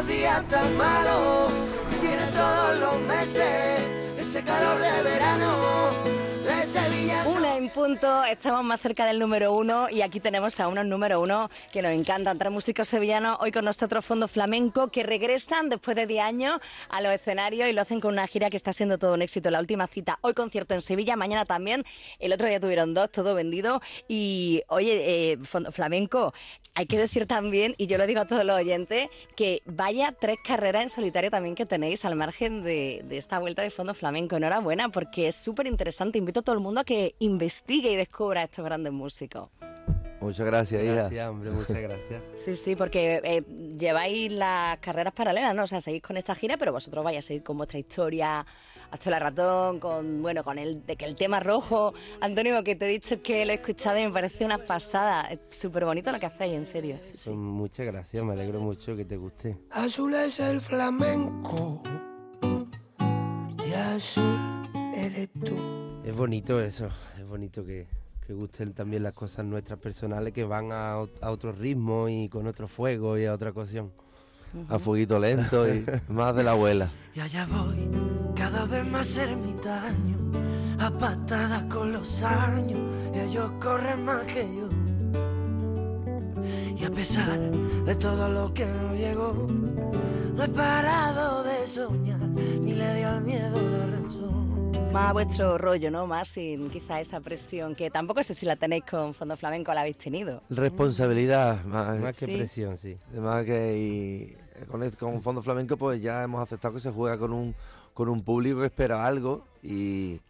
[0.00, 1.52] los días tan malos,
[2.00, 3.80] tiene todos los meses
[4.16, 5.90] ese calor de verano
[6.42, 7.22] de Sevilla.
[7.74, 11.82] Punto, estamos más cerca del número uno y aquí tenemos a unos número uno que
[11.82, 16.22] nos encantan, tres músicos sevillanos, hoy con nosotros Fondo Flamenco, que regresan después de 10
[16.22, 19.22] años a los escenarios y lo hacen con una gira que está siendo todo un
[19.22, 19.50] éxito.
[19.50, 21.84] La última cita, hoy concierto en Sevilla, mañana también,
[22.18, 26.34] el otro día tuvieron dos, todo vendido y oye, eh, Fondo Flamenco,
[26.74, 30.36] hay que decir también, y yo lo digo a todos los oyentes, que vaya tres
[30.44, 34.36] carreras en solitario también que tenéis al margen de, de esta vuelta de Fondo Flamenco.
[34.36, 36.18] Enhorabuena, porque es súper interesante.
[36.18, 39.48] Invito a todo el mundo a que investigue y descubra a estos grandes músicos.
[40.20, 40.94] Muchas gracias, hija.
[40.94, 42.22] Gracias, hombre, muchas gracias.
[42.44, 43.42] Sí, sí, porque eh,
[43.78, 45.64] lleváis las carreras paralelas, ¿no?
[45.64, 48.44] O sea, seguís con esta gira, pero vosotros vais a seguir con vuestra historia
[48.90, 51.94] hasta la ratón, con, bueno, con el de que el tema rojo.
[52.20, 55.28] Antonio, que te he dicho que lo he escuchado y me parece una pasada.
[55.30, 56.98] Es súper bonito lo que hacéis, en serio.
[57.02, 57.22] Sí, sí.
[57.26, 59.56] Pues muchas gracias, me alegro mucho que te guste.
[59.70, 61.82] Azul es el flamenco
[63.66, 64.62] y azul
[64.94, 66.00] eres tú.
[66.04, 67.86] Es bonito eso, es bonito que,
[68.26, 72.46] que gusten también las cosas nuestras personales que van a, a otro ritmo y con
[72.46, 73.92] otro fuego y a otra ocasión.
[74.68, 76.90] A fueguito lento y más de la abuela.
[77.14, 77.88] Y allá voy,
[78.34, 80.16] cada vez más ermitaño,
[80.80, 82.80] a patadas con los años,
[83.14, 84.68] y ellos corren más que yo.
[86.76, 89.46] Y a pesar de todo lo que no llegó,
[90.34, 94.69] no he parado de soñar, ni le dio al miedo la razón.
[94.92, 96.06] Más a vuestro rollo, ¿no?
[96.06, 99.82] Más sin quizá esa presión que tampoco sé si la tenéis con Fondo Flamenco, la
[99.82, 100.42] habéis tenido.
[100.50, 102.32] Responsabilidad, más, Más que Sí.
[102.34, 102.96] presión, sí.
[103.12, 107.16] Además que y con, el- con Fondo Flamenco pues ya hemos aceptado que se juega
[107.18, 107.54] con un,
[107.94, 110.20] con un público que espera algo y,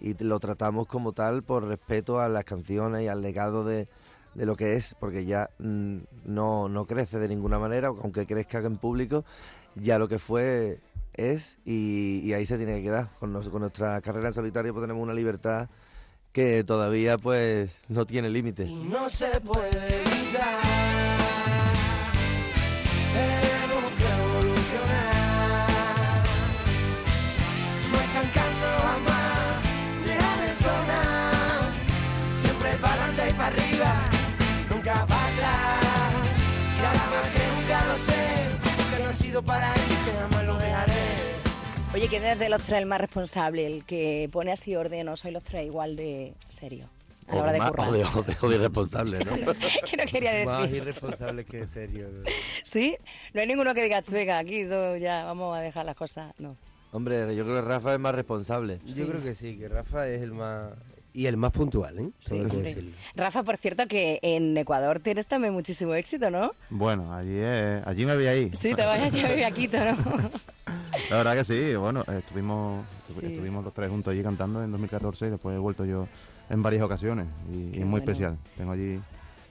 [0.00, 3.86] y lo tratamos como tal por respeto a las canciones y al legado de,
[4.34, 8.58] de lo que es, porque ya mm, no, no crece de ninguna manera, aunque crezca
[8.58, 9.24] en público,
[9.76, 10.80] ya lo que fue
[11.18, 13.10] es y, ahí se tiene que quedar.
[13.18, 15.68] Con, nuestra carrera en solitario pues tenemos una libertad
[16.32, 18.64] que todavía pues no tiene límite.
[18.64, 20.58] No se puede evitar.
[23.12, 25.68] Tenemos que evolucionar.
[27.90, 29.62] No estancando jamás,
[30.06, 31.72] deja de sonar.
[32.34, 33.94] Siempre para adelante y para arriba,
[34.70, 36.14] nunca para atrás.
[36.78, 39.77] Y ahora más que nunca lo sé, que no he sido para
[41.94, 43.66] Oye, ¿quién es de los tres el más responsable?
[43.66, 46.88] El que pone así orden o sois los tres igual de serio
[47.26, 47.88] a la hora de más- currar.
[47.88, 49.32] o de, o de- o de irresponsable, ¿no?
[49.90, 50.74] que no quería Más decir.
[50.76, 50.82] eso.
[50.84, 52.06] irresponsable que serio.
[52.10, 52.24] ¿no?
[52.64, 52.96] ¿Sí?
[53.34, 56.32] No hay ninguno que diga, venga, aquí todo ya vamos a dejar las cosas.
[56.38, 56.56] No.
[56.92, 58.80] Hombre, yo creo que Rafa es más responsable.
[58.84, 60.72] Yo creo que sí, que Rafa es el más...
[61.14, 62.10] Y el más puntual, ¿eh?
[62.28, 62.62] Todo hay que Sí.
[62.62, 62.90] decirlo.
[63.16, 66.52] Rafa, por cierto, que en Ecuador tienes también muchísimo éxito, ¿no?
[66.70, 68.50] Bueno, allí, eh, allí me vi ahí.
[68.54, 69.78] Sí, te vayas ya a vivir aquí, ¿no?
[71.10, 73.26] La verdad que sí, bueno, estuvimos, estu- Sí.
[73.26, 76.06] estuvimos los tres juntos allí cantando en 2014 y después he vuelto yo
[76.50, 77.98] en varias ocasiones y, y muy bueno.
[77.98, 78.36] especial.
[78.56, 79.00] Tengo allí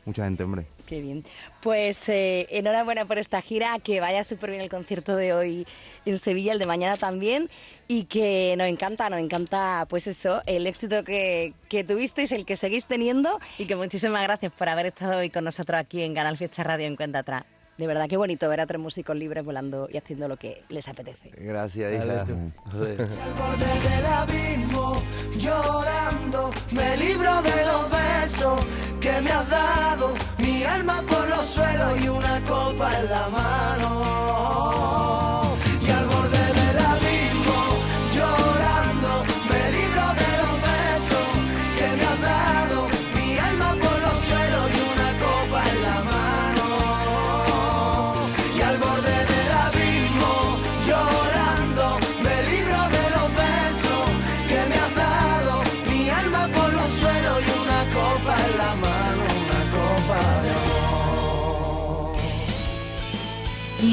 [0.07, 0.66] mucha gente, hombre.
[0.88, 1.23] Qué bien.
[1.62, 5.68] Pues eh, enhorabuena por esta gira, que vaya súper bien el concierto de hoy
[6.06, 7.50] en Sevilla, el de mañana también,
[7.88, 12.56] y que nos encanta, nos encanta, pues eso, el éxito que, que tuvisteis, el que
[12.56, 16.38] seguís teniendo, y que muchísimas gracias por haber estado hoy con nosotros aquí en Canal
[16.38, 17.56] Fiesta Radio en Cuenta Atrás.
[17.77, 20.88] De verdad, qué bonito ver a tres músicos libres volando y haciendo lo que les
[20.88, 21.29] apetece.
[21.38, 22.05] Gracias, hija.
[22.05, 22.71] Dale tú.
[22.71, 23.01] Joder.
[23.01, 25.01] al borde del abismo,
[25.38, 28.66] llorando, me libro de los besos
[28.99, 34.16] que me has dado, mi alma por los suelos y una copa en la mano.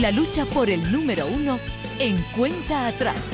[0.05, 1.59] La lucha por el número uno
[1.99, 3.34] en cuenta atrás.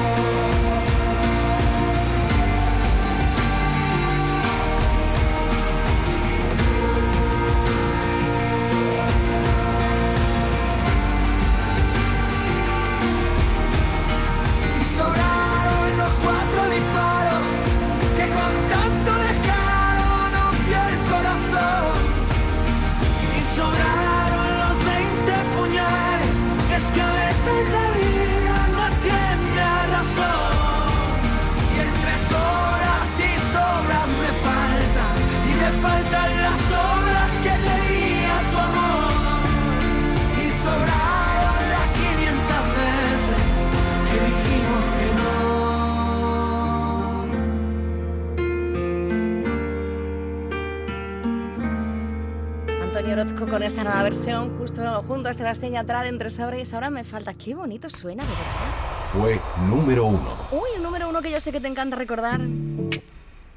[53.71, 56.73] Esta nueva versión, justo junto a Sebastián Yatra de Entre Sobres.
[56.73, 57.33] Ahora me falta.
[57.33, 58.69] Qué bonito suena, de verdad.
[59.13, 59.39] Fue
[59.69, 60.35] número uno.
[60.51, 62.41] Uy, el número uno que yo sé que te encanta recordar.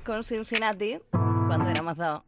[0.07, 2.23] Con Cincinnati, cuando éramos dos.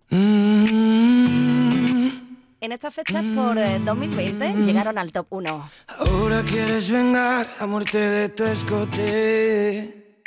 [2.60, 5.70] En estas fechas, por eh, 2020, llegaron al top 1.
[5.86, 10.24] Ahora quieres vengar la muerte de tu escote.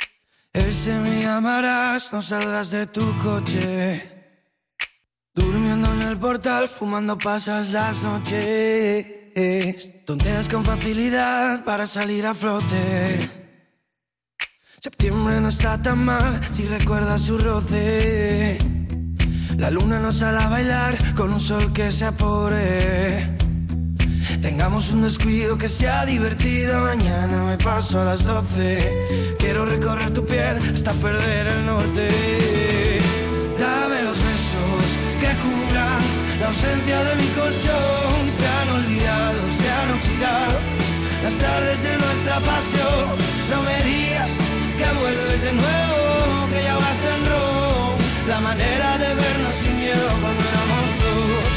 [0.50, 4.19] Ese me llamarás, no saldrás de tu coche.
[6.10, 9.06] El portal, fumando pasas las noches.
[10.04, 13.30] Tonteas con facilidad para salir a flote.
[14.80, 18.58] Septiembre no está tan mal si recuerdas su roce.
[19.56, 23.36] La luna nos sale a bailar con un sol que se apore.
[24.42, 26.80] Tengamos un descuido que sea divertido.
[26.80, 29.36] Mañana me paso a las 12.
[29.38, 32.98] Quiero recorrer tu piel hasta perder el norte.
[33.60, 34.18] Dame los
[35.20, 36.02] que cubran
[36.40, 38.20] la ausencia de mi colchón.
[38.38, 40.58] Se han olvidado, se han oxidado
[41.22, 43.08] las tardes de nuestra pasión.
[43.52, 44.30] No me digas
[44.78, 46.00] que vuelves de nuevo,
[46.50, 47.96] que ya vas en rojo.
[48.28, 51.50] La manera de vernos sin miedo cuando éramos dos.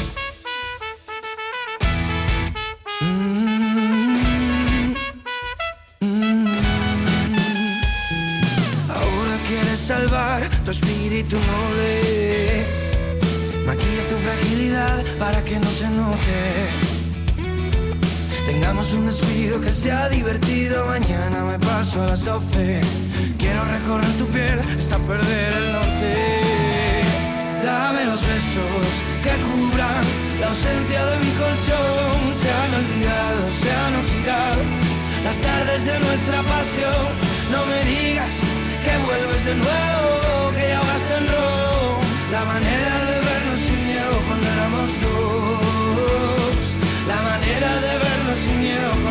[8.97, 12.52] Ahora quieres salvar tu espíritu noble.
[13.65, 16.93] Maquillas tu fragilidad para que no se note.
[18.45, 20.85] Tengamos un descuido que sea divertido.
[20.85, 22.81] Mañana me paso a las 12.
[23.37, 26.13] Quiero recorrer tu piel hasta perder el norte.
[27.63, 28.87] Dame los besos
[29.23, 30.03] que cubran
[30.41, 32.19] la ausencia de mi colchón.
[32.41, 34.61] Se han olvidado, se han oxidado
[35.23, 37.05] las tardes de nuestra pasión.
[37.51, 38.33] No me digas
[38.83, 41.99] que vuelves de nuevo, que ya vas en rojo.
[42.31, 43.12] La manera
[44.71, 46.55] dos,
[47.07, 49.02] la manera de vernos sin miedo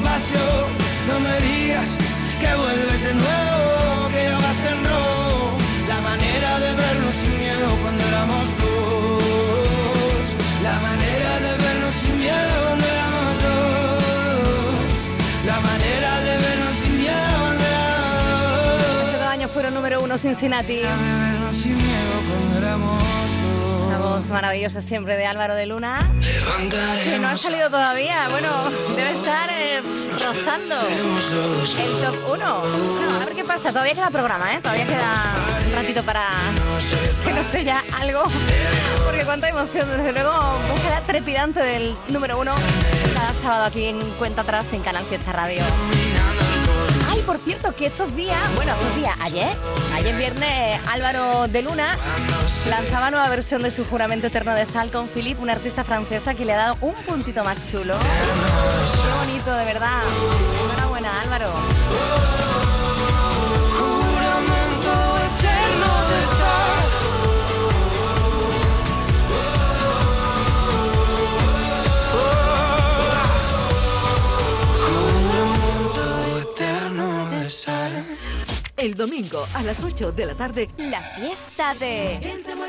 [0.00, 0.66] pasión.
[1.08, 1.88] No me digas
[2.40, 5.58] que vuelves de nuevo, que llegaste en rojo.
[5.88, 10.24] La manera de vernos sin miedo cuando éramos dos.
[10.62, 14.94] La manera de vernos sin miedo cuando éramos dos.
[15.46, 18.12] La manera de vernos sin miedo cuando éramos
[18.82, 19.12] dos.
[19.18, 20.76] Dos años fueron número uno Cincinnati.
[20.76, 23.39] De vernos sin miedo cuando éramos dos.
[24.20, 25.98] Voz maravillosa siempre de Álvaro de Luna.
[27.04, 28.28] Que no ha salido todavía.
[28.28, 28.48] Bueno,
[28.94, 29.80] debe estar eh,
[30.12, 32.34] rozando el top 1.
[32.34, 33.70] Bueno, a ver qué pasa.
[33.70, 34.58] Todavía queda programa, ¿eh?
[34.60, 35.34] Todavía queda
[35.66, 36.26] un ratito para
[37.24, 38.24] que nos esté ya algo.
[39.06, 40.32] Porque cuánta emoción, desde luego,
[40.70, 42.52] búsqueda trepidante del número 1
[43.14, 45.62] cada sábado aquí en Cuenta Atrás en Canal Fiesta Radio.
[47.20, 49.54] Ay, por cierto, que estos días, bueno, estos días, ayer,
[49.94, 51.98] ayer viernes, Álvaro de Luna
[52.70, 56.46] lanzaba nueva versión de su juramento eterno de sal con Philippe, una artista francesa que
[56.46, 57.94] le ha dado un puntito más chulo.
[57.98, 60.00] Qué bonito, de verdad.
[60.64, 62.39] Enhorabuena, Álvaro.
[78.80, 82.18] El domingo a las 8 de la tarde, La fiesta de...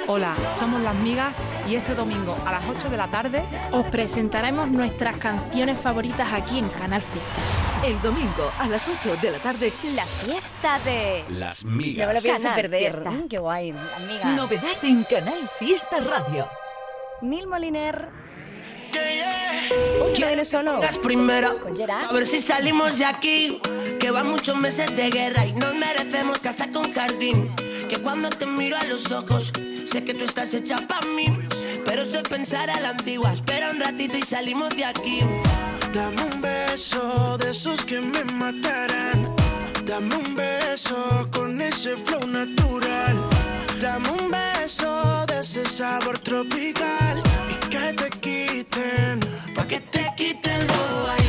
[0.07, 1.33] Hola, somos las migas
[1.69, 3.41] y este domingo a las 8 de la tarde
[3.71, 7.87] Os presentaremos nuestras canciones favoritas aquí en Canal Fiesta.
[7.87, 11.23] el domingo a las 8 de la tarde, La fiesta de...
[11.29, 12.23] Las No me lo migas.
[12.23, 12.91] pienso Canal perder.
[12.93, 13.11] Fiesta.
[13.11, 14.25] Mm, Qué guay, amiga.
[14.35, 16.47] novedad en Canal Fiesta Radio.
[17.21, 18.09] Neil Moliner.
[20.15, 20.79] Viene solo.
[20.79, 21.53] Las primeras.
[22.09, 23.59] A ver si salimos de aquí.
[23.99, 27.53] Que van muchos meses de guerra y nos merecemos casa con jardín.
[27.89, 29.51] Que cuando te miro a los ojos,
[29.85, 31.37] sé que tú estás hecha para mí.
[31.85, 33.33] Pero es pensar a la antigua.
[33.33, 35.19] Espera un ratito y salimos de aquí.
[35.93, 39.35] Dame un beso de esos que me matarán.
[39.85, 43.17] Dame un beso con ese flow natural.
[43.79, 47.21] Dame un beso de ese sabor tropical.
[47.71, 49.19] Que te quiten,
[49.55, 51.20] pa' que te quiten lo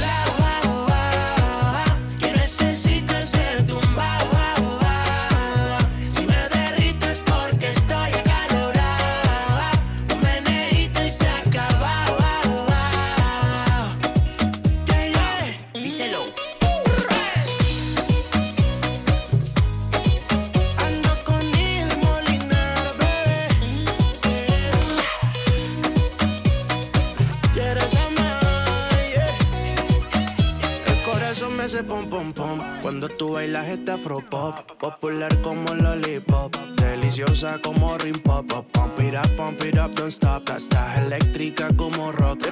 [32.82, 39.14] cuando tú bailas este afro pop, popular como lollipop, deliciosa como rim pop, pump it
[39.14, 40.50] up, pump it up, don't stop.
[40.50, 42.48] Estás eléctrica como rock,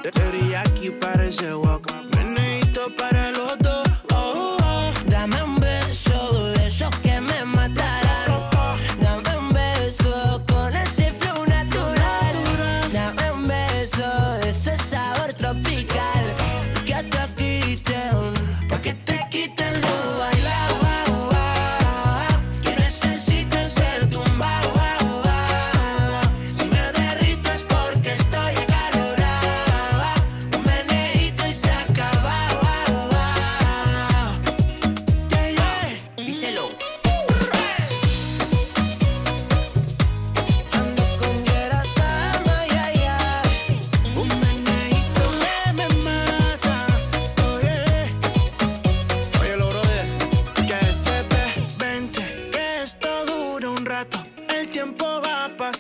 [0.57, 3.83] aquí parece walk, meneíto para los dos.
[4.15, 4.93] Oh, oh.
[5.07, 6.71] Dame un beso de
[7.03, 8.10] que me matarán.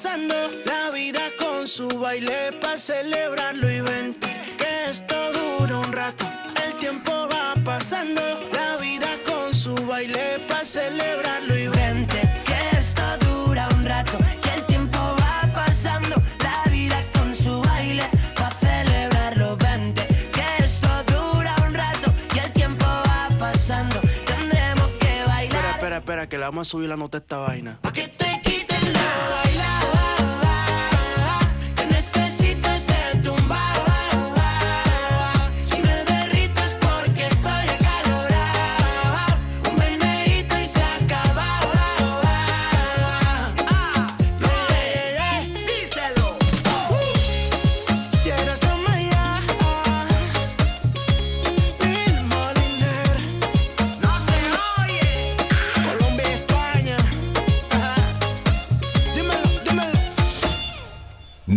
[0.02, 6.24] La vida con su baile pa' celebrarlo y vente, que esto dura un rato.
[6.64, 12.20] El tiempo va pasando, la vida con su baile pa' celebrarlo y vente.
[12.46, 16.16] que esto dura un rato y el tiempo va pasando.
[16.42, 18.04] La vida con su baile
[18.36, 19.56] para celebrarlo.
[19.58, 24.00] Vente, que esto dura un rato y el tiempo va pasando.
[24.24, 25.66] Tendremos que Espera, bailar.
[25.74, 27.78] espera, espera, que le vamos a subir la nota a esta vaina.
[27.82, 28.29] Pa' que te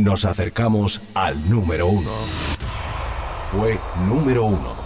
[0.03, 2.11] nos acercamos al número uno.
[3.51, 4.82] Fue número uno.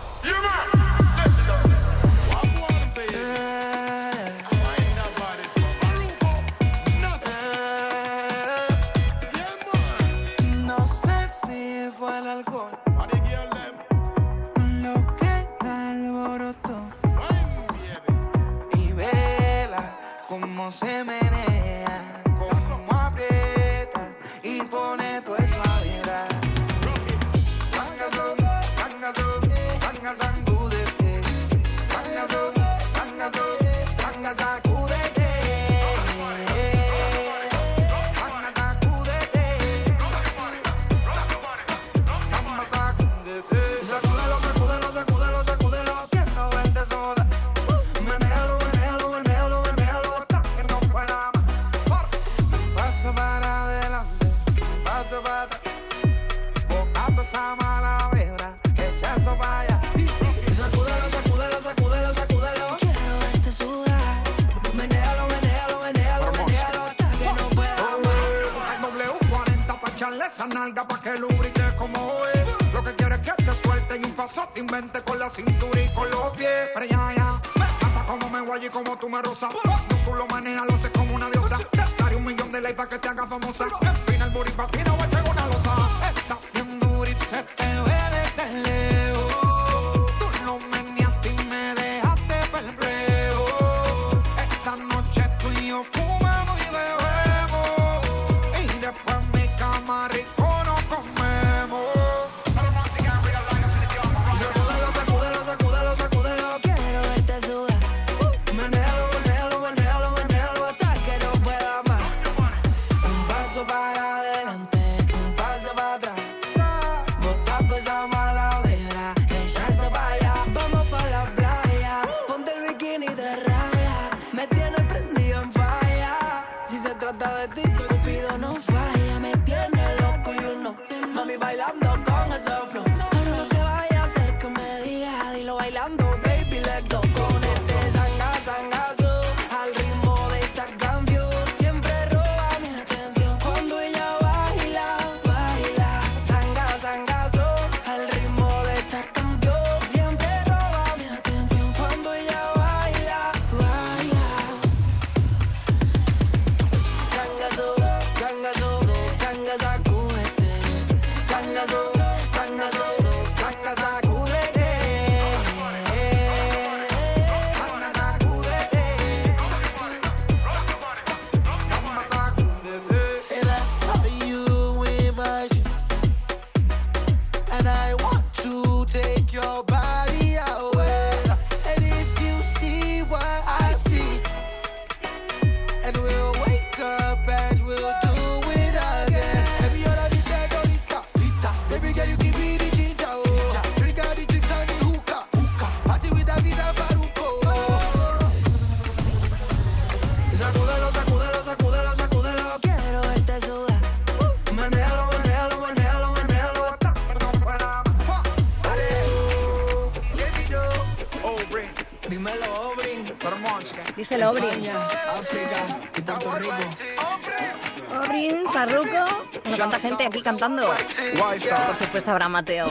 [220.08, 220.67] aquí cantando.
[220.67, 222.70] Por supuesto habrá Mateo.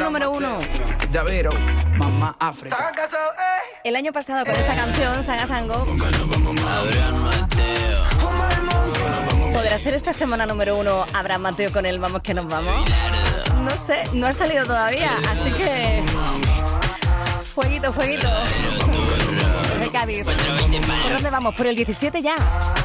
[0.00, 0.58] Número uno.
[1.12, 1.52] Llavero,
[1.96, 2.92] mamá África.
[3.84, 5.86] El año pasado con esta canción, Saga Sango.
[9.52, 12.88] ¿Podrá ser esta semana número uno Abraham Mateo con él Vamos que nos vamos?
[13.62, 16.04] No sé, no ha salido todavía, así que...
[17.54, 18.28] Fueguito, fueguito.
[19.80, 20.24] De Cádiz.
[20.24, 21.54] ¿Por dónde vamos?
[21.56, 22.36] Por el 17 ya.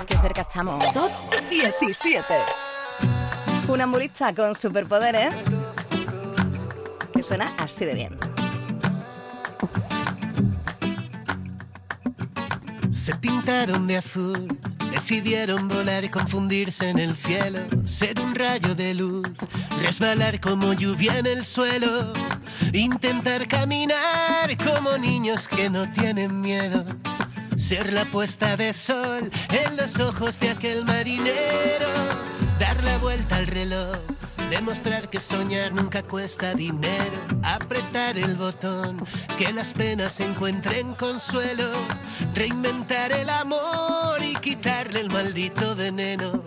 [0.08, 0.92] Qué cerca estamos.
[0.94, 1.12] Top
[1.50, 2.24] 17.
[3.64, 5.34] Una Funambulista con superpoderes.
[7.14, 8.20] Que suena así de bien.
[12.92, 14.60] Se pintaron de azul,
[14.92, 19.30] decidieron volar y confundirse en el cielo, ser un rayo de luz,
[19.82, 22.12] resbalar como lluvia en el suelo,
[22.74, 26.86] intentar caminar como niños que no tienen miedo,
[27.56, 33.48] ser la puesta de sol en los ojos de aquel marinero dar la vuelta al
[33.48, 33.98] reloj,
[34.50, 39.04] demostrar que soñar nunca cuesta dinero, apretar el botón,
[39.38, 41.70] que las penas encuentren consuelo,
[42.34, 46.42] reinventar el amor y quitarle el maldito veneno.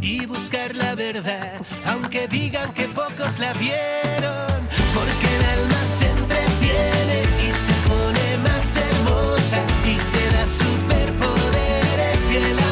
[0.00, 4.58] Y buscar la verdad, aunque digan que pocos la vieron,
[4.94, 9.58] porque el alma se entretiene y se pone más hermosa
[9.92, 12.71] y te da superpoderes y el amor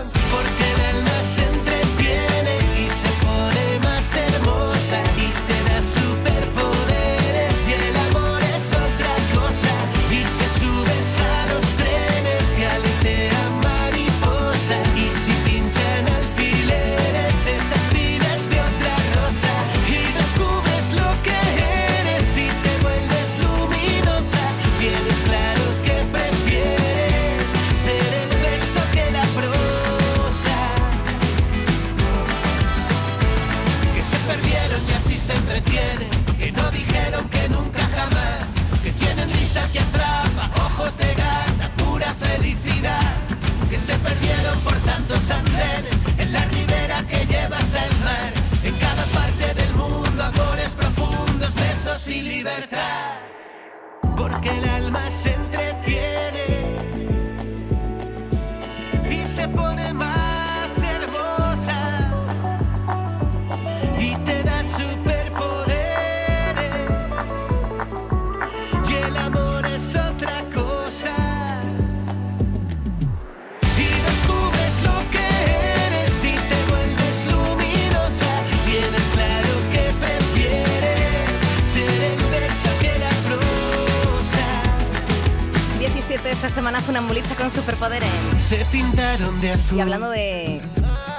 [87.51, 88.09] con superpoderes.
[88.37, 90.61] se pintaron de azul Y hablando de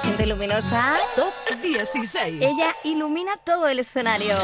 [0.03, 2.41] gente luminosa, Top 16.
[2.41, 4.35] ella ilumina todo el escenario.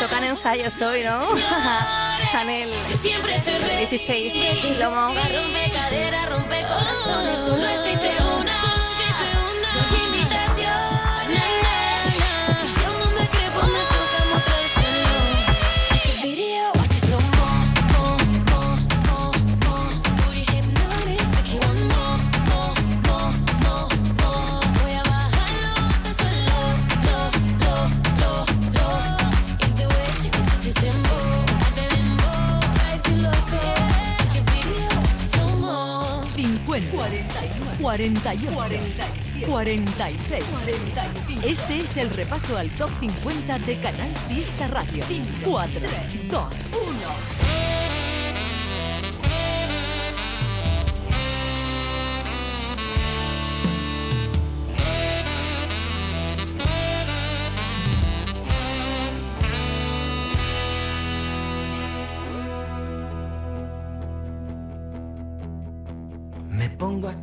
[0.00, 1.26] Tocan ensayos hoy, ¿no?
[2.32, 2.72] Chanel.
[2.86, 4.78] Siempre te 16.
[4.78, 5.08] Lomo.
[5.08, 8.25] Rompe cadera, rompe corazones, solo existe
[36.36, 38.74] 50, 41, 48,
[39.46, 41.46] 46, 45.
[41.46, 45.02] Este es el repaso al top 50 de Canal Fiesta Radio.
[45.42, 45.80] 4,
[46.30, 47.45] 2, 1.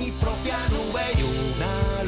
[0.00, 1.99] mi propia nube y una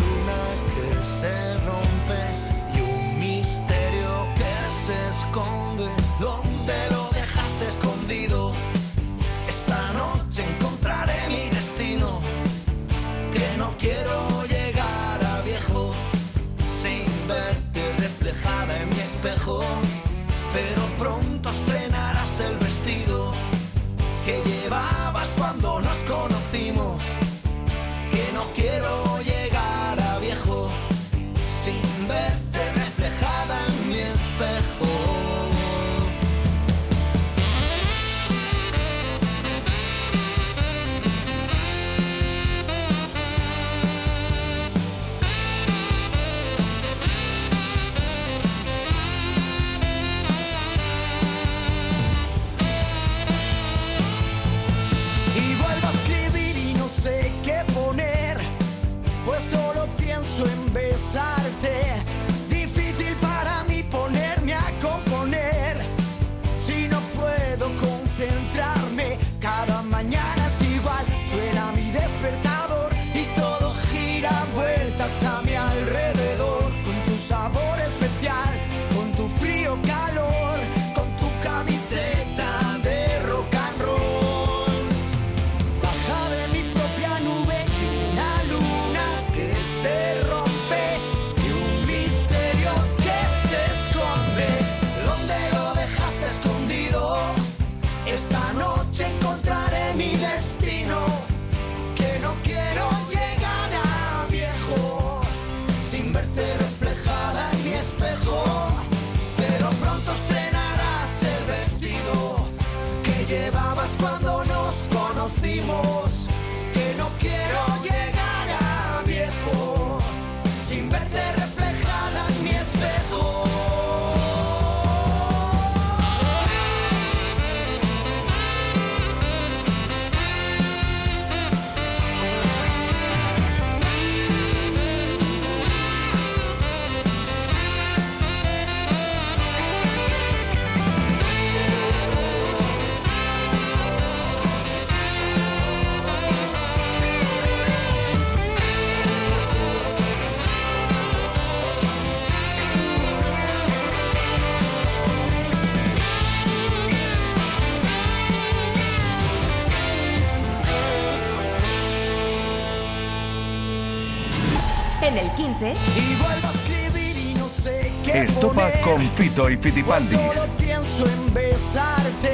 [165.13, 168.81] En el 15, Y vuelvo a escribir y no sé qué Estopa poner.
[168.81, 170.19] con Fito y Pues Fitipaldis.
[170.35, 172.33] solo pienso en besarte.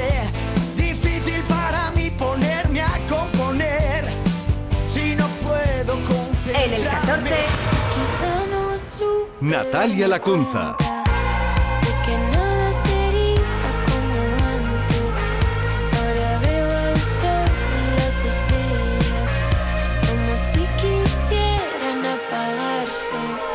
[0.77, 4.05] Difícil para mí ponerme a componer.
[4.87, 6.63] Si no puedo concentrarme.
[6.65, 7.35] en el 14,
[7.95, 10.77] Quizá no supe Natalia Lacunza.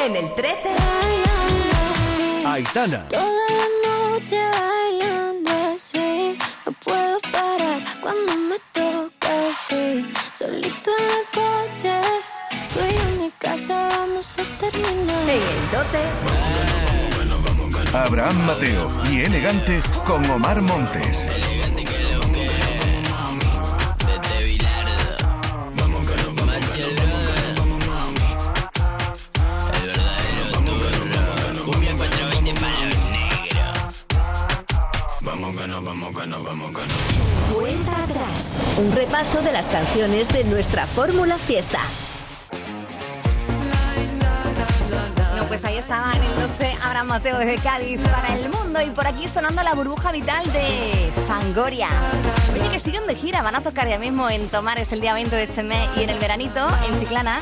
[0.05, 3.09] En el 13, Bailando así, Aitana.
[3.09, 6.39] toda la noche bailando así.
[6.67, 10.07] No puedo parar cuando me toca así.
[10.33, 11.95] Solito en el coche,
[12.73, 15.23] tú y yo en mi casa vamos a terminar.
[15.23, 15.71] en el
[17.89, 21.31] 12, Abraham Mateo y Elegante con Omar Montes.
[37.55, 38.57] Cuenta atrás.
[38.79, 41.79] Un repaso de las canciones de nuestra Fórmula Fiesta.
[45.37, 48.91] No, pues ahí estaba en el 12 Abraham Mateo desde Cádiz para el mundo y
[48.91, 51.89] por aquí sonando la burbuja vital de Fangoria.
[52.53, 55.35] Oye, que siguen de gira, van a tocar ya mismo en Tomares el día 20
[55.35, 57.39] de este mes y en el veranito en Chiclana.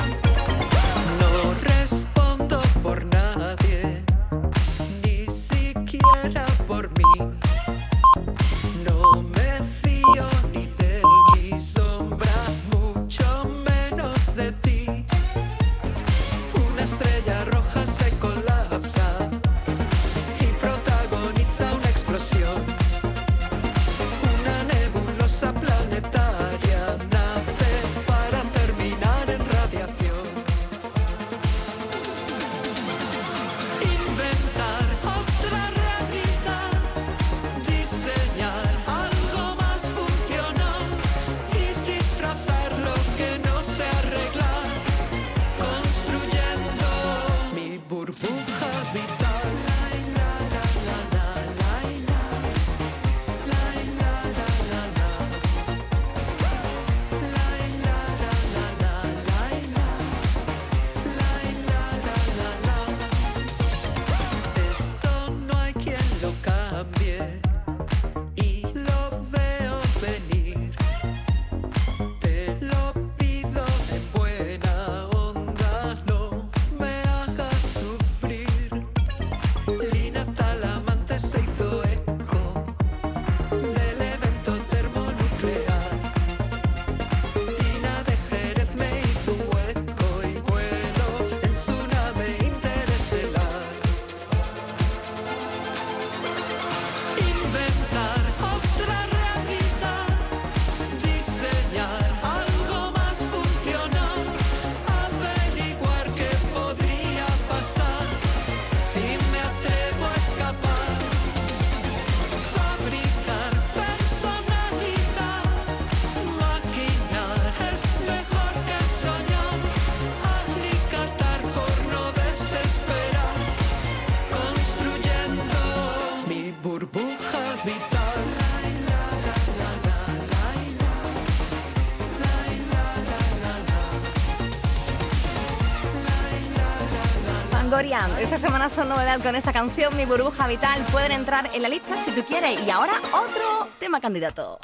[137.73, 140.79] Fangoria, esta semana son novedad con esta canción, Mi Burbuja Vital.
[140.91, 142.61] Pueden entrar en la lista si tú quieres.
[142.67, 144.59] Y ahora otro tema candidato.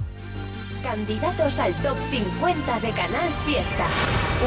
[0.84, 3.88] Candidatos al top 50 de Canal Fiesta.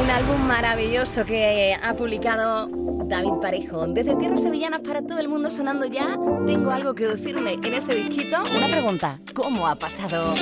[0.01, 2.69] Un álbum maravilloso que ha publicado
[3.05, 3.85] David Parejo.
[3.87, 7.93] Desde Tierras Sevillanas para todo el mundo sonando ya, tengo algo que decirme en ese
[7.95, 8.43] disquito.
[8.43, 10.33] Una pregunta, ¿cómo ha pasado?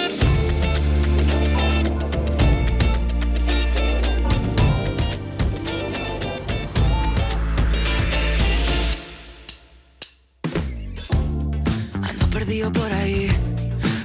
[12.70, 13.28] Por ahí,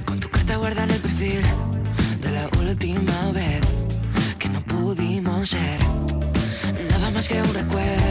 [0.03, 1.41] con tu carta guardada en el perfil
[2.21, 3.61] de la última vez
[4.39, 5.79] que no pudimos ser.
[6.89, 8.06] Nada más que un recuerdo,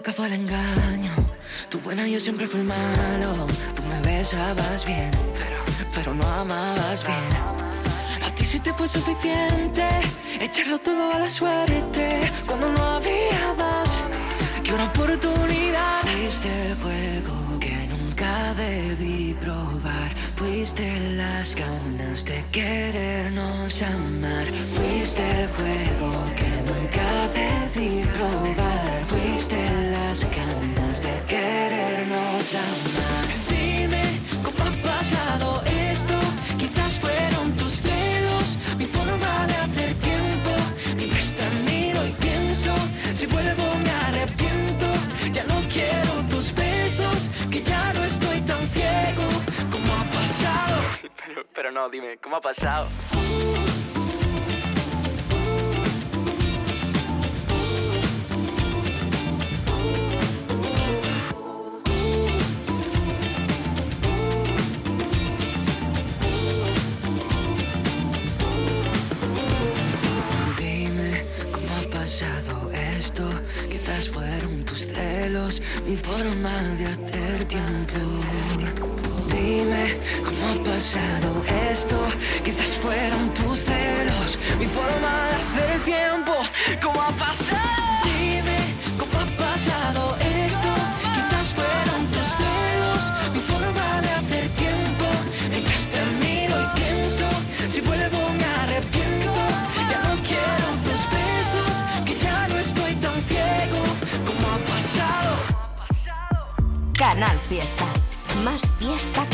[0.00, 1.12] boca fue el engaño,
[1.68, 3.46] tu buena yo siempre fui el malo.
[3.74, 5.10] Tú me besabas bien,
[5.94, 7.28] pero no amabas bien.
[8.24, 9.86] A ti sí te fue suficiente
[10.40, 14.00] echarlo todo a la suerte cuando no había más
[14.64, 16.00] que una oportunidad.
[16.00, 17.39] Fuiste el juego
[18.20, 20.14] nunca debí probar.
[20.36, 24.46] Fuiste las ganas de querernos amar.
[24.46, 29.04] Fuiste el juego que nunca debí probar.
[29.04, 29.56] Fuiste
[29.92, 33.59] las ganas de querernos amar.
[51.80, 52.88] No, dime, ¿cómo ha pasado?
[70.58, 73.24] Dime cómo ha pasado esto.
[73.70, 78.00] Quizás fueron tus celos, mi forma de hacer tiempo.
[79.40, 81.96] Dime cómo ha pasado esto.
[82.44, 86.32] Quizás fueron tus celos, mi forma de hacer tiempo.
[86.82, 88.04] ¿Cómo ha pasado?
[88.04, 88.58] Dime
[88.98, 90.70] cómo ha pasado esto.
[91.16, 95.06] Quizás fueron tus celos, mi forma de hacer tiempo.
[95.48, 97.26] Mientras te miro y pienso,
[97.72, 99.40] si vuelvo me arrepiento.
[99.90, 101.74] Ya no quiero tus besos,
[102.04, 103.80] que ya no estoy tan ciego.
[104.26, 105.32] ¿Cómo ha pasado?
[106.92, 107.86] Canal Fiesta.
[108.44, 108.62] Más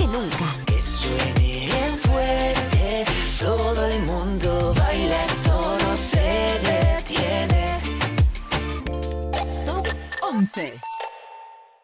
[0.07, 0.57] que nunca.
[0.66, 3.04] Que suene bien fuerte,
[3.38, 7.80] todo el mundo baila, esto no se detiene.
[9.64, 9.86] Top
[10.22, 10.74] 11.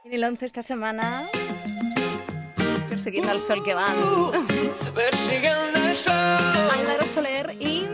[0.04, 1.28] En el 11 esta semana,
[2.88, 3.96] persiguiendo al sol que van.
[4.94, 6.12] Persiguiendo el sol.
[6.12, 7.88] Álvaro Soler y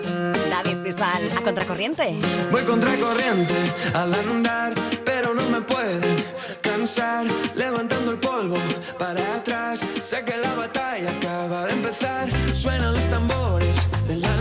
[0.89, 2.17] A contracorriente.
[2.51, 3.53] Voy contracorriente
[3.93, 4.73] al andar,
[5.05, 6.25] pero no me pueden
[6.63, 7.27] cansar.
[7.55, 8.57] Levantando el polvo
[8.99, 12.31] para atrás, sé que la batalla acaba de empezar.
[12.55, 14.38] Suenan los tambores del alma,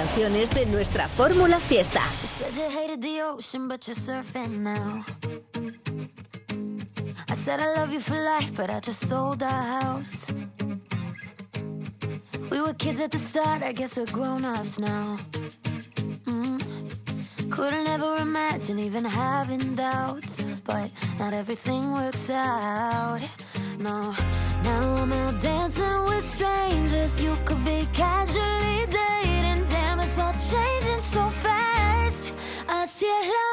[0.00, 2.00] canciones de nuestra fórmula fiesta.
[7.28, 10.32] I said I love you for life, but I just sold our house.
[12.50, 15.18] We were kids at the start, I guess we're grown ups now.
[16.24, 17.50] Mm.
[17.50, 23.20] Couldn't ever imagine even having doubts, but not everything works out.
[23.78, 24.14] No,
[24.64, 27.22] now I'm out dancing with strangers.
[27.22, 28.89] You could be casually
[30.50, 32.32] changing so fast.
[32.68, 33.49] I see a lot.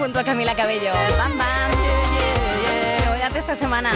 [0.00, 0.92] junto a Camila Cabello.
[1.18, 1.70] ¡Bam, bam!
[3.04, 3.90] Novedad esta semana.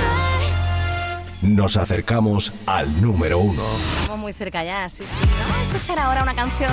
[1.41, 3.63] Nos acercamos al número uno.
[4.03, 5.29] Estamos muy cerca ya, sí, sí.
[5.41, 6.71] Vamos a escuchar ahora una canción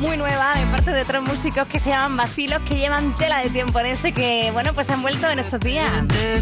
[0.00, 3.48] muy nueva de parte de tres músicos que se llaman Vacilos, que llevan tela de
[3.48, 5.90] tiempo en este, que, bueno, pues se han vuelto en estos días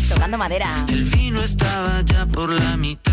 [0.09, 0.69] tocando madera.
[0.89, 3.06] El vino estaba ya por la mitad.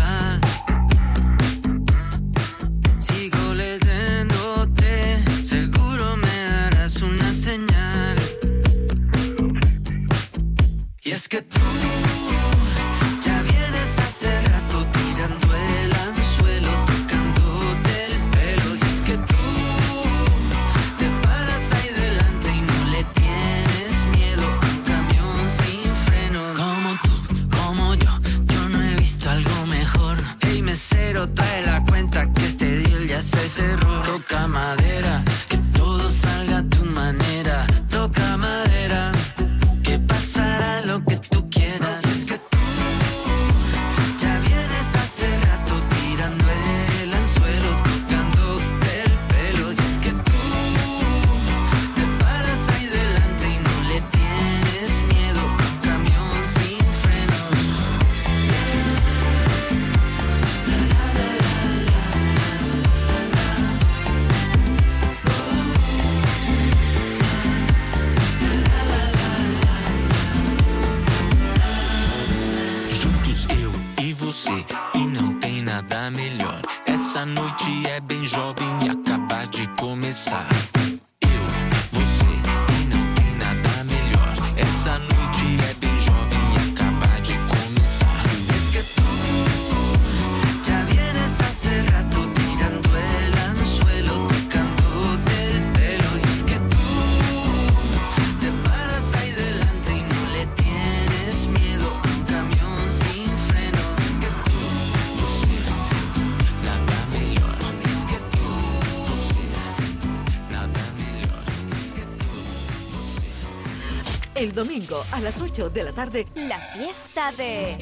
[114.84, 117.76] Domingo a las 8 de la tarde, La fiesta de...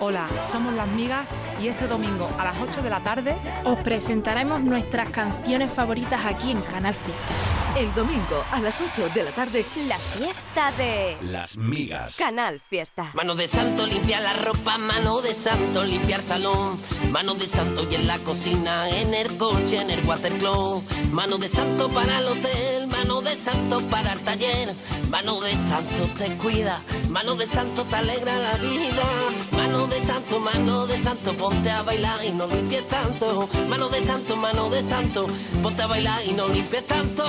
[0.00, 1.26] Hola, somos las migas
[1.62, 6.50] y este domingo a las 8 de la tarde Os presentaremos nuestras canciones favoritas aquí
[6.50, 7.78] en Canal Fiesta.
[7.78, 11.16] el domingo a las 8 de la tarde, La fiesta de...
[11.22, 12.16] Las migas.
[12.16, 13.10] Canal Fiesta.
[13.14, 16.80] Mano de santo limpiar la ropa, mano de santo limpiar salón,
[17.10, 20.82] mano de santo y en la cocina, en el coche, en el watercloak,
[21.12, 24.74] mano de santo para el hotel, mano de santo para el taller,
[25.10, 26.80] mano de santo te cuida,
[27.10, 29.04] mano de santo te alegra la vida,
[29.52, 34.02] mano de santo, mano de santo, ponte a bailar y no limpies tanto, mano de
[34.02, 35.26] santo, mano de santo,
[35.62, 37.26] ponte a bailar y no limpies tanto.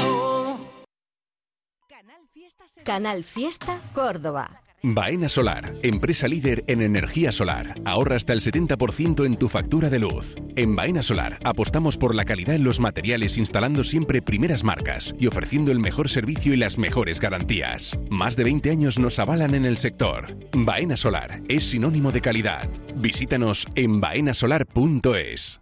[2.84, 4.61] Canal Fiesta Córdoba.
[4.84, 7.80] Baena Solar, empresa líder en energía solar.
[7.86, 10.36] Ahorra hasta el 70% en tu factura de luz.
[10.56, 15.28] En Baena Solar apostamos por la calidad en los materiales instalando siempre primeras marcas y
[15.28, 17.96] ofreciendo el mejor servicio y las mejores garantías.
[18.10, 20.34] Más de 20 años nos avalan en el sector.
[20.52, 22.68] Baena Solar es sinónimo de calidad.
[22.96, 25.62] Visítanos en baenasolar.es.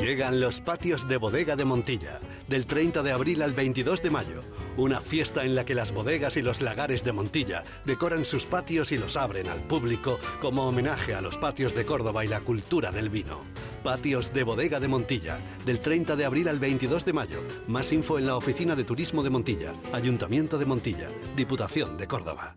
[0.00, 2.18] Llegan los patios de bodega de Montilla,
[2.48, 4.67] del 30 de abril al 22 de mayo.
[4.78, 8.92] Una fiesta en la que las bodegas y los lagares de Montilla decoran sus patios
[8.92, 12.92] y los abren al público como homenaje a los patios de Córdoba y la cultura
[12.92, 13.40] del vino.
[13.82, 17.40] Patios de bodega de Montilla, del 30 de abril al 22 de mayo.
[17.66, 22.56] Más info en la Oficina de Turismo de Montilla, Ayuntamiento de Montilla, Diputación de Córdoba.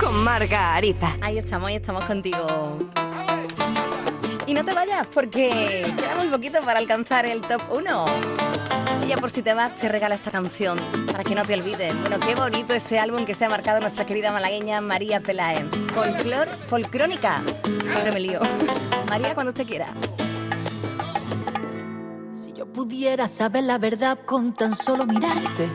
[0.00, 1.16] Con Marga Ariza.
[1.20, 2.78] Ahí estamos, ahí estamos contigo.
[4.46, 8.04] Y no te vayas porque queda muy poquito para alcanzar el top 1.
[9.04, 10.78] Y ya por si te vas, te regala esta canción
[11.10, 11.98] para que no te olvides.
[12.00, 15.64] Bueno, qué bonito ese álbum que se ha marcado nuestra querida malagueña María Pelae.
[15.94, 17.42] Folclor, folcrónica.
[17.86, 18.40] Siempre me lío.
[19.08, 19.94] María, cuando usted quiera.
[22.34, 25.70] Si yo pudiera saber la verdad con tan solo mirarte.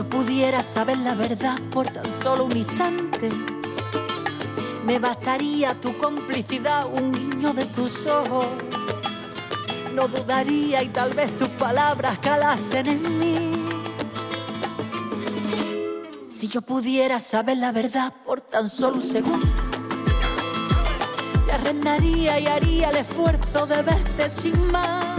[0.00, 3.28] Yo pudiera saber la verdad por tan solo un instante.
[4.86, 8.46] Me bastaría tu complicidad, un guiño de tus ojos.
[9.92, 13.68] No dudaría y tal vez tus palabras calasen en mí.
[16.30, 19.46] Si yo pudiera saber la verdad por tan solo un segundo.
[21.44, 25.18] Te arrendaría y haría el esfuerzo de verte sin más.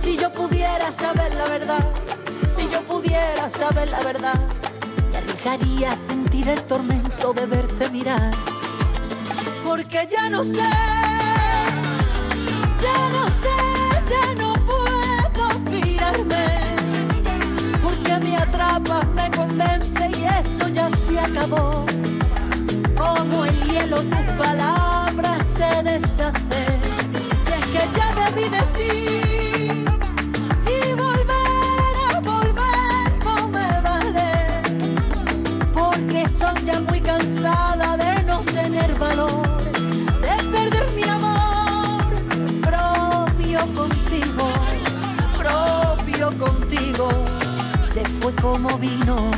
[0.00, 2.01] Si yo pudiera saber la verdad,
[2.52, 4.38] si yo pudiera saber la verdad,
[5.10, 8.34] me arriesgaría a sentir el tormento de verte mirar.
[9.64, 10.68] Porque ya no sé,
[12.84, 13.58] ya no sé,
[14.12, 16.76] ya no puedo fiarme.
[17.82, 21.86] Porque me atrapas, me convence y eso ya se acabó.
[22.94, 26.80] Como el hielo tus palabras se deshacen.
[27.46, 29.31] Y es que ya debí de ti.
[46.92, 49.30] Se fue como vino.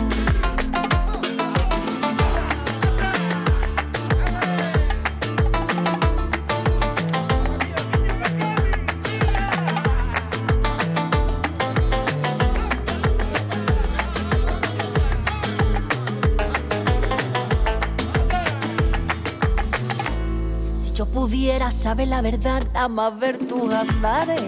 [20.77, 24.43] Si yo pudiera saber la verdad, más ver tus andares.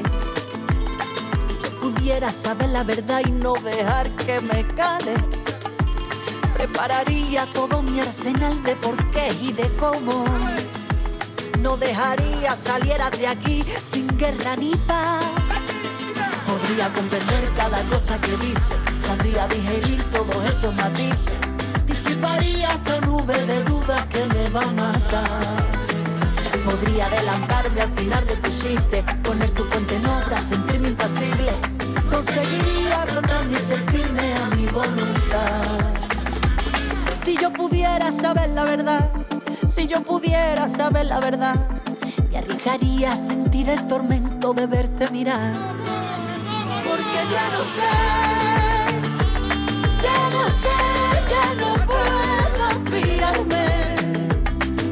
[2.07, 5.20] Pudiera saber la verdad y no dejar que me cales.
[6.54, 10.24] Prepararía todo mi arsenal de porqués y de cómo.
[11.62, 15.24] No dejaría salieras de aquí sin guerra ni paz.
[16.46, 21.32] Podría comprender cada cosa que dice, sabría digerir todos esos matices,
[21.88, 25.66] disiparía esta nube de dudas que me va a matar.
[26.64, 31.75] Podría adelantarme al final de tu chiste, poner tu puente en obra, sentirme impasible.
[32.11, 33.04] Conseguiría
[33.50, 35.62] y ser firme a mi voluntad.
[37.24, 39.11] Si yo pudiera saber la verdad,
[39.66, 41.57] si yo pudiera saber la verdad,
[42.30, 45.54] me arriesgaría a sentir el tormento de verte mirar.
[46.84, 47.92] Porque ya no sé,
[50.02, 50.76] ya no sé,
[51.32, 53.66] ya no puedo fiarme.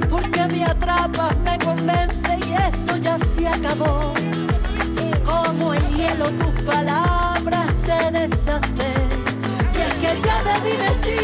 [0.08, 4.23] Porque me atrapas, me convence y eso ya se acabó.
[5.96, 9.08] Hielo tus palabras se deshacen.
[9.74, 11.22] Y es que ya vi de ti.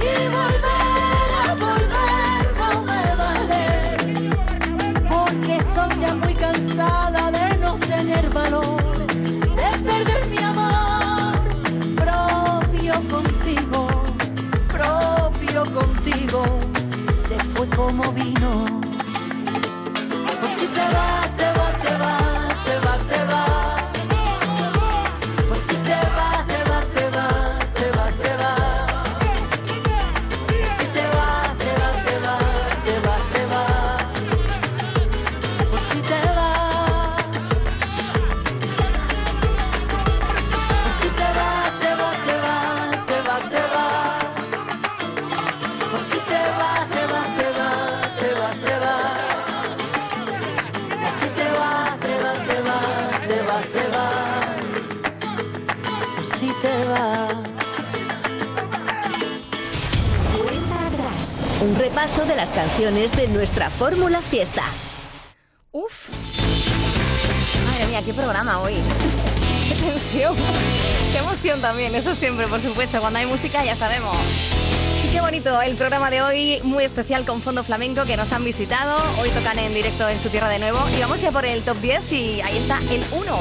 [0.00, 3.64] Y volver a volver no me vale.
[5.08, 8.82] Porque estoy ya muy cansada de no tener valor.
[9.06, 11.40] De perder mi amor
[11.96, 13.88] propio contigo.
[14.68, 16.44] Propio contigo.
[17.14, 18.80] Se fue como vino.
[20.40, 21.59] Pues si te vas, te vas,
[56.84, 57.34] vas.
[60.38, 61.38] Cuenta atrás.
[61.62, 64.62] Un repaso de las canciones de nuestra fórmula fiesta.
[65.72, 66.08] Uf.
[67.66, 68.74] Madre mía, qué programa hoy.
[69.68, 70.36] Qué tensión.
[71.12, 73.00] Qué emoción también, eso siempre, por supuesto.
[73.00, 74.16] Cuando hay música ya sabemos.
[75.12, 78.96] Qué bonito el programa de hoy, muy especial con Fondo Flamenco que nos han visitado.
[79.20, 80.78] Hoy tocan en directo en su tierra de nuevo.
[80.96, 83.38] Y vamos ya por el top 10 y ahí está el 1.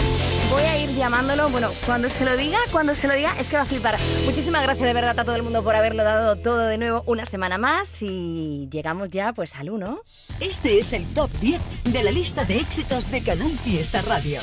[0.49, 3.55] Voy a ir llamándolo, bueno, cuando se lo diga, cuando se lo diga, es que
[3.55, 3.97] va a flipar.
[4.25, 7.25] Muchísimas gracias de verdad a todo el mundo por haberlo dado todo de nuevo una
[7.25, 10.01] semana más y llegamos ya pues al 1.
[10.39, 14.41] Este es el top 10 de la lista de éxitos de Canal Fiesta Radio.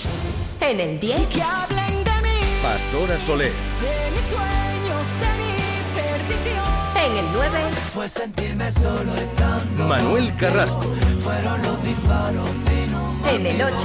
[0.61, 1.27] En el 10.
[1.27, 3.51] Que hablen de mí, Pastora Soler.
[3.51, 6.86] de mis sueños, de mi perdición.
[7.05, 7.71] En el 9.
[7.95, 9.85] Fue sentirme solo estando.
[9.85, 10.83] Manuel Carrasco.
[11.21, 13.77] Fueron los disparos sin un En el 8.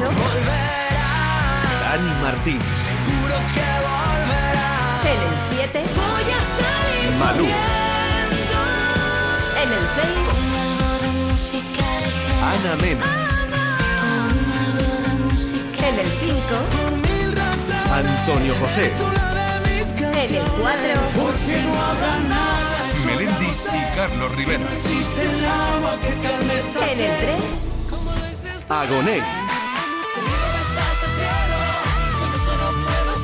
[1.82, 2.59] Dani Martín.
[2.88, 4.72] Seguro que volverá.
[5.12, 5.84] En el 7.
[5.95, 7.47] Voy a salir Malú.
[9.62, 10.32] En el 6.
[12.41, 13.05] Ana Mena.
[15.78, 16.39] En el 5.
[16.72, 17.91] Por mil razones.
[17.91, 18.86] Antonio José.
[19.99, 20.80] En el 4.
[21.16, 22.81] Porque no habrá nada.
[23.16, 24.64] Melendi y Carlos Rivera.
[26.91, 27.41] En el 3.
[27.89, 29.18] Como dices tú, Agoné.
[29.18, 29.24] En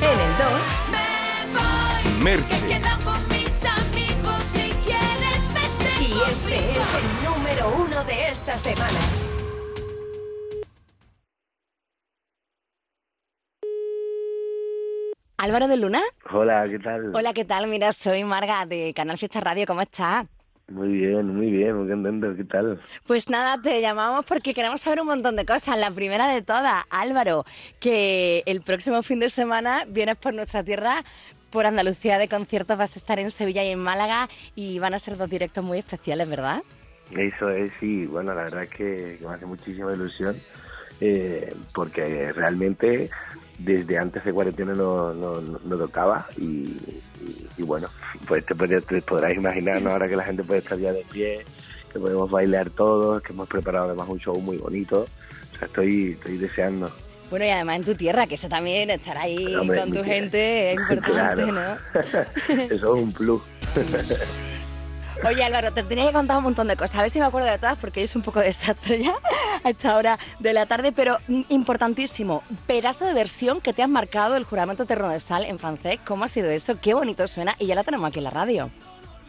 [0.09, 0.51] el 2.
[0.91, 1.07] Me
[1.53, 2.23] voy.
[2.23, 2.67] Merche.
[2.67, 8.57] Quedan con mis amigos si quieres vete Y este es el número 1 de esta
[8.57, 8.99] semana.
[15.38, 16.01] Álvaro de Luna.
[16.31, 17.15] Hola, ¿qué tal?
[17.15, 17.67] Hola, ¿qué tal?
[17.67, 20.25] Mira, soy Marga de Canal Fiesta Radio, ¿cómo estás?
[20.67, 22.81] Muy bien, muy bien, muy contento, ¿qué tal?
[23.05, 25.77] Pues nada, te llamamos porque queremos saber un montón de cosas.
[25.77, 27.45] La primera de todas, Álvaro,
[27.79, 31.03] que el próximo fin de semana vienes por nuestra tierra,
[31.51, 34.99] por Andalucía de conciertos, vas a estar en Sevilla y en Málaga y van a
[34.99, 36.63] ser dos directos muy especiales, ¿verdad?
[37.15, 40.35] Eso es, sí, bueno, la verdad es que, que me hace muchísima ilusión,
[40.99, 43.11] eh, porque realmente
[43.58, 47.88] desde antes de cuarentena no, no, tocaba y, y- y bueno,
[48.28, 49.89] pues te, podrás- te podrás imaginar ¿no?
[49.91, 51.43] ahora que la gente puede estar ya de pie,
[51.91, 55.08] que podemos bailar todos, que hemos preparado además un show muy bonito,
[55.55, 56.91] o sea, estoy, estoy deseando.
[57.30, 60.08] Bueno, y además en tu tierra, que eso también, estar ahí Hombre, con tu tierra.
[60.10, 61.12] gente es importante,
[61.43, 61.51] Claro.
[61.51, 62.03] ¿no?
[62.64, 63.41] Eso es un plus.
[65.26, 67.49] Oye Álvaro, te tenía que contar un montón de cosas, a ver si me acuerdo
[67.49, 69.15] de todas porque es un poco desastre ya
[69.63, 73.89] a esta hora de la tarde, pero mm, importantísimo, pedazo de versión que te has
[73.89, 76.80] marcado el juramento terreno de sal en francés, ¿cómo ha sido eso?
[76.80, 78.70] Qué bonito suena y ya la tenemos aquí en la radio.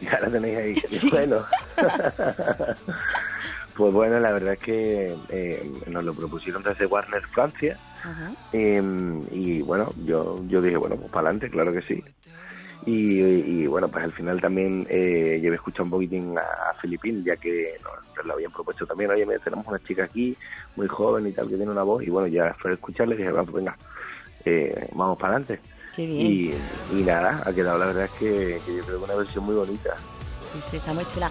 [0.01, 0.73] Ya la tenéis ahí.
[1.01, 1.45] Qué Bueno.
[3.75, 7.77] pues bueno, la verdad es que eh, nos lo propusieron desde Warner Francia.
[8.53, 8.81] Eh,
[9.31, 12.01] y bueno, yo, yo dije, bueno, pues para adelante, claro que sí.
[12.85, 17.23] Y, y, bueno, pues al final también eh, he escuchado un poquitín a, a Filipín,
[17.23, 19.11] ya que nos, lo habían propuesto también.
[19.11, 20.35] Oye, tenemos una chica aquí,
[20.75, 22.03] muy joven y tal, que tiene una voz.
[22.03, 23.77] Y bueno, ya fue a escucharle dije, vamos, venga,
[24.45, 25.59] eh, vamos para adelante.
[25.95, 26.25] Qué bien.
[26.25, 26.53] Y,
[26.97, 29.55] y nada, ha quedado la verdad es que, que yo creo que una versión muy
[29.55, 29.95] bonita.
[30.53, 31.29] Sí, sí, está muy chula.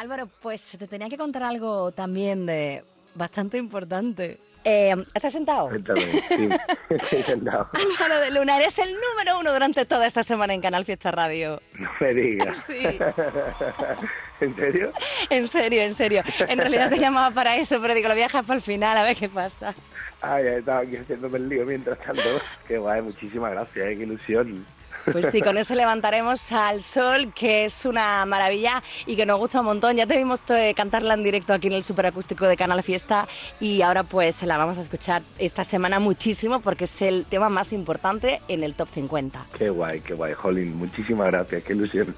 [0.00, 2.82] Álvaro, pues te tenía que contar algo también de
[3.14, 4.38] bastante importante.
[4.64, 5.68] Eh, ¿Estás sentado?
[5.68, 6.48] Cuéntame, sí,
[6.88, 7.68] estoy sentado.
[7.74, 11.60] Álvaro de Luna, eres el número uno durante toda esta semana en Canal Fiesta Radio.
[11.78, 12.64] No me digas.
[12.66, 12.82] Sí.
[14.40, 14.92] ¿En serio?
[15.28, 16.22] En serio, en serio.
[16.48, 18.96] En realidad te llamaba para eso, pero digo, lo voy a dejar para el final,
[18.96, 19.74] a ver qué pasa.
[20.22, 22.22] Ay, ya estaba aquí haciéndome el lío mientras tanto.
[22.66, 24.64] Qué guay, muchísimas gracias, eh, qué ilusión.
[25.10, 29.60] Pues sí, con eso levantaremos al sol, que es una maravilla y que nos gusta
[29.60, 29.96] un montón.
[29.96, 33.26] Ya te vimos eh, cantarla en directo aquí en el superacústico de Canal Fiesta
[33.60, 37.72] y ahora pues la vamos a escuchar esta semana muchísimo porque es el tema más
[37.72, 39.46] importante en el Top 50.
[39.56, 40.76] Qué guay, qué guay, Jolín.
[40.76, 42.14] Muchísimas gracias, qué ilusión.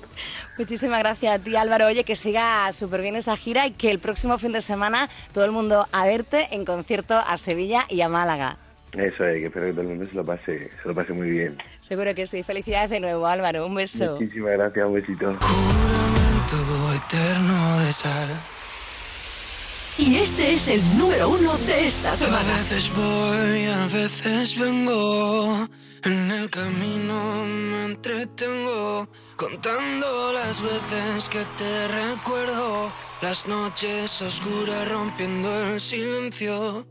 [0.59, 1.87] Muchísimas gracias a ti, Álvaro.
[1.87, 5.45] Oye, que siga súper bien esa gira y que el próximo fin de semana todo
[5.45, 8.59] el mundo a verte en concierto a Sevilla y a Málaga.
[8.93, 11.31] Eso es, que espero que todo el mundo se lo pase, se lo pase muy
[11.31, 11.57] bien.
[11.81, 12.43] Seguro que sí.
[12.43, 13.67] Felicidades de nuevo, Álvaro.
[13.67, 14.19] Un beso.
[14.21, 15.35] Muchísimas gracias, un besito.
[15.41, 18.29] Juramento eterno de sal.
[19.99, 22.43] Y este es el número uno de esta A semana.
[22.43, 25.69] veces voy, a veces vengo.
[26.05, 29.09] En el camino me entretengo.
[29.37, 32.93] Contando las veces que te recuerdo.
[33.23, 36.87] Las noches oscuras rompiendo el silencio.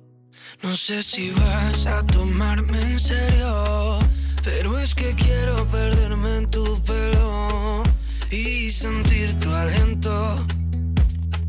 [0.63, 3.99] No sé si vas a tomarme en serio.
[4.43, 7.83] Pero es que quiero perderme en tu pelo.
[8.29, 10.45] Y sentir tu aliento.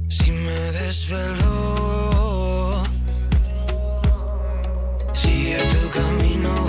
[0.09, 2.03] Si me desvelo.
[5.13, 6.67] Sigue tu camino,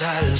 [0.00, 0.37] al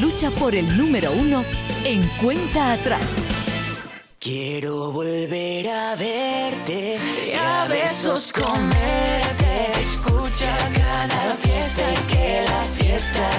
[0.00, 1.44] lucha por el número uno
[1.84, 3.26] en cuenta atrás.
[4.18, 9.80] Quiero volver a verte y a besos comerte.
[9.80, 13.30] Escucha cada fiesta y que la fiesta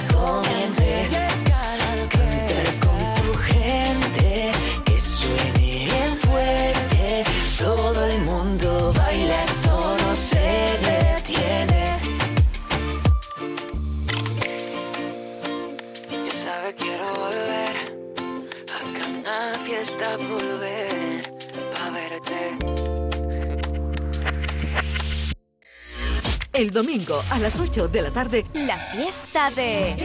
[26.59, 29.95] El domingo a las 8 de la tarde, la fiesta de...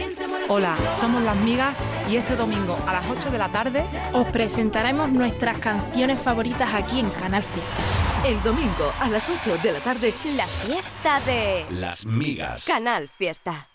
[0.47, 1.77] Hola, somos las migas
[2.09, 3.83] y este domingo a las 8 de la tarde
[4.13, 8.25] Os presentaremos nuestras canciones favoritas aquí en Canal Fiesta.
[8.25, 12.63] El domingo a las 8 de la tarde, La fiesta de Las migas.
[12.63, 13.67] Canal Fiesta.